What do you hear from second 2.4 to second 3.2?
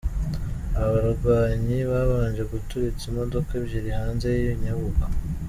guturitsa